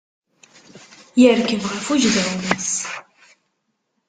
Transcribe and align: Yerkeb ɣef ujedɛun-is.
Yerkeb 1.21 1.63
ɣef 1.71 1.87
ujedɛun-is. 1.93 2.71